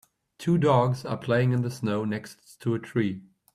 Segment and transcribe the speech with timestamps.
[0.39, 3.21] Two dogs are playing in the snow next to a tree.